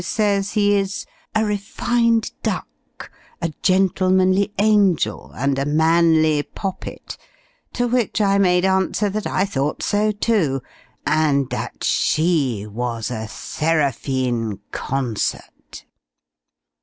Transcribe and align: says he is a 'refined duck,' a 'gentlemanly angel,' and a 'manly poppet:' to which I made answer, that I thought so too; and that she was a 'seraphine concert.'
says 0.03 0.53
he 0.53 0.73
is 0.73 1.05
a 1.35 1.45
'refined 1.45 2.31
duck,' 2.41 3.11
a 3.39 3.53
'gentlemanly 3.61 4.51
angel,' 4.57 5.31
and 5.35 5.59
a 5.59 5.63
'manly 5.63 6.41
poppet:' 6.41 7.19
to 7.71 7.87
which 7.87 8.19
I 8.19 8.39
made 8.39 8.65
answer, 8.65 9.11
that 9.11 9.27
I 9.27 9.45
thought 9.45 9.83
so 9.83 10.11
too; 10.11 10.63
and 11.05 11.51
that 11.51 11.83
she 11.83 12.65
was 12.67 13.11
a 13.11 13.27
'seraphine 13.27 14.61
concert.' 14.71 15.85